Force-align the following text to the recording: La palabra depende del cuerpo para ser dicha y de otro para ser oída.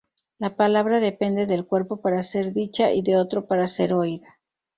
La 0.39 0.55
palabra 0.55 0.99
depende 0.99 1.45
del 1.45 1.67
cuerpo 1.67 2.01
para 2.01 2.23
ser 2.23 2.53
dicha 2.53 2.91
y 2.91 3.03
de 3.03 3.17
otro 3.17 3.45
para 3.45 3.67
ser 3.67 3.93
oída. 3.93 4.39